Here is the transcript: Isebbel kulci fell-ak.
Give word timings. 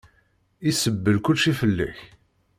Isebbel 0.69 1.17
kulci 1.25 1.53
fell-ak. 1.59 1.99